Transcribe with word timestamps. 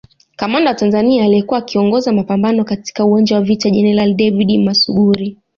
Kamanda 0.35 0.69
wa 0.69 0.75
Tanzania 0.75 1.23
aliyekuwa 1.23 1.59
akiongoza 1.59 2.11
mapambano 2.13 2.63
katika 2.63 3.05
uwanja 3.05 3.35
wa 3.35 3.41
vita 3.41 3.69
Jenerali 3.69 4.13
David 4.13 4.57
Musuguri 4.57 5.37